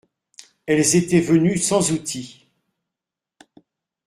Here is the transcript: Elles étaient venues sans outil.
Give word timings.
Elles 0.65 0.95
étaient 0.95 1.19
venues 1.21 1.59
sans 1.59 1.91
outil. 1.91 2.49